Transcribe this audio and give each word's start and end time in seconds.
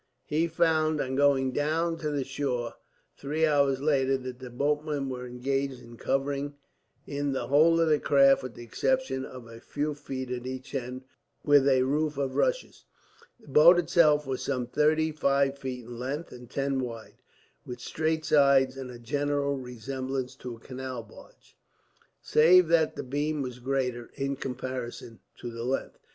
He 0.25 0.47
found, 0.47 0.99
on 0.99 1.15
going 1.15 1.51
down 1.51 1.95
to 1.97 2.09
the 2.09 2.23
shore 2.23 2.73
three 3.19 3.45
hours 3.45 3.81
later, 3.81 4.17
that 4.17 4.39
the 4.39 4.49
boatmen 4.49 5.09
were 5.09 5.27
engaged 5.27 5.79
in 5.79 5.95
covering 5.95 6.55
in 7.05 7.33
the 7.33 7.49
whole 7.49 7.79
of 7.79 7.87
the 7.87 7.99
craft, 7.99 8.41
with 8.41 8.55
the 8.55 8.63
exception 8.63 9.23
of 9.23 9.45
a 9.45 9.59
few 9.59 9.93
feet 9.93 10.31
at 10.31 10.47
each 10.47 10.73
end, 10.73 11.03
with 11.45 11.67
a 11.69 11.83
roof 11.83 12.17
of 12.17 12.35
rushes. 12.35 12.85
The 13.39 13.49
boat 13.49 13.77
itself 13.77 14.25
was 14.25 14.41
some 14.41 14.65
thirty 14.65 15.11
five 15.11 15.59
feet 15.59 15.85
in 15.85 15.99
length 15.99 16.31
and 16.31 16.49
ten 16.49 16.79
wide, 16.79 17.19
with 17.63 17.79
straight 17.79 18.25
sides 18.25 18.77
and 18.77 18.89
a 18.89 18.97
general 18.97 19.55
resemblance 19.59 20.33
to 20.37 20.55
a 20.55 20.59
canal 20.59 21.03
barge, 21.03 21.55
save 22.23 22.69
that 22.69 22.95
the 22.95 23.03
beam 23.03 23.43
was 23.43 23.59
greater 23.59 24.09
in 24.15 24.35
comparison 24.35 25.19
to 25.37 25.51
the 25.51 25.63
length. 25.63 25.99